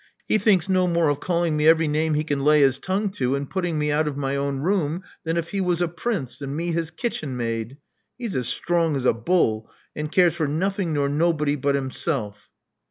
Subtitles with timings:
[0.27, 3.35] He thinks no more of calling me every name he can lay his tongue to,
[3.35, 6.57] and putting me out of my own room than if he was a prince, and
[6.57, 7.77] me his kitchen maid.
[8.17, 12.49] He's as strong as a bull, and cares for nothing nor nobody but himself."